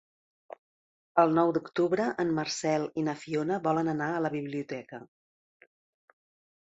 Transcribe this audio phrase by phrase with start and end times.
[1.23, 5.05] El nou d'octubre en Marcel i na Fiona volen anar a la biblioteca.